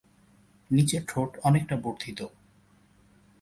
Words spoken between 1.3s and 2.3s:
অনেকটা বর্ধিত।